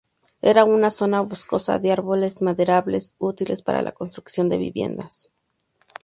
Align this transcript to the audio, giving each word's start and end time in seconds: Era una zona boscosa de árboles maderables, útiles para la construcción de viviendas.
Era 0.41 0.63
una 0.65 0.89
zona 0.89 1.21
boscosa 1.21 1.77
de 1.77 1.91
árboles 1.91 2.41
maderables, 2.41 3.13
útiles 3.19 3.61
para 3.61 3.83
la 3.83 3.91
construcción 3.91 4.49
de 4.49 4.57
viviendas. 4.57 5.31